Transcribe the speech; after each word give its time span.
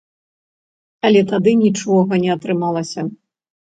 Але 1.11 1.21
тады 1.33 1.55
нічога 1.65 2.13
не 2.27 2.35
атрымалася. 2.41 3.11